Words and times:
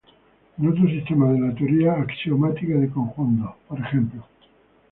En 0.57 0.67
otros 0.67 0.89
sistemas 0.89 1.31
de 1.33 1.39
la 1.41 1.53
teoría 1.53 1.93
axiomática 1.93 2.73
de 2.75 2.89
conjuntos, 2.89 3.53
p. 3.69 3.75
ej. 3.75 4.11